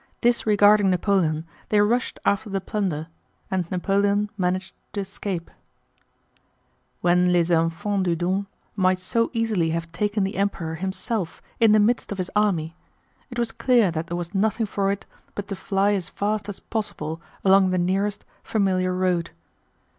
[0.21, 3.05] Disregarding Napoleon they rushed after the plunder
[3.51, 5.51] and Napoleon managed to escape.
[7.01, 11.79] When les enfants du Don might so easily have taken the Emperor himself in the
[11.79, 12.75] midst of his army,
[13.29, 16.59] it was clear that there was nothing for it but to fly as fast as
[16.59, 19.29] possible along the nearest, familiar road.